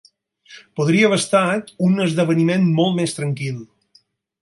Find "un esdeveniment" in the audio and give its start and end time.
1.89-2.69